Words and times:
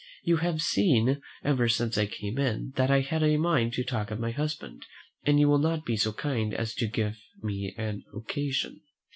You 0.23 0.37
have 0.37 0.63
seen, 0.63 1.21
ever 1.43 1.69
since 1.69 1.95
I 1.95 2.07
came 2.07 2.39
in, 2.39 2.73
that 2.75 2.89
I 2.89 3.01
had 3.01 3.21
a 3.21 3.37
mind 3.37 3.73
to 3.73 3.83
talk 3.83 4.09
of 4.09 4.19
my 4.19 4.31
husband, 4.31 4.87
and 5.27 5.39
you 5.39 5.47
will 5.47 5.59
not 5.59 5.85
be 5.85 5.95
so 5.95 6.11
kind 6.11 6.55
as 6.55 6.73
to 6.73 6.87
give 6.87 7.19
me 7.43 7.75
an 7.77 8.03
occasion." 8.11 8.81